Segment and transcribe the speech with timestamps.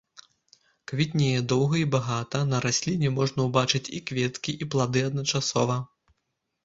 [0.91, 5.77] Квітнее доўга і багата, на расліне можна ўбачыць і кветкі і плады адначасова.